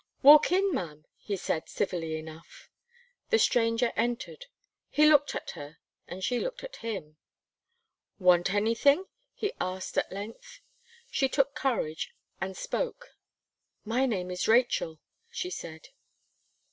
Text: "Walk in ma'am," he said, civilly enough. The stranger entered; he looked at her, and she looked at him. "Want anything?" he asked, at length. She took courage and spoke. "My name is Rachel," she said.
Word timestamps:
"Walk 0.23 0.51
in 0.51 0.73
ma'am," 0.73 1.05
he 1.19 1.37
said, 1.37 1.69
civilly 1.69 2.17
enough. 2.17 2.71
The 3.29 3.37
stranger 3.37 3.93
entered; 3.95 4.47
he 4.89 5.05
looked 5.05 5.35
at 5.35 5.51
her, 5.51 5.77
and 6.07 6.23
she 6.23 6.39
looked 6.39 6.63
at 6.63 6.77
him. 6.77 7.17
"Want 8.17 8.51
anything?" 8.51 9.05
he 9.35 9.53
asked, 9.61 9.99
at 9.99 10.11
length. 10.11 10.61
She 11.11 11.29
took 11.29 11.53
courage 11.53 12.15
and 12.41 12.57
spoke. 12.57 13.09
"My 13.85 14.07
name 14.07 14.31
is 14.31 14.47
Rachel," 14.47 14.99
she 15.29 15.51
said. 15.51 15.89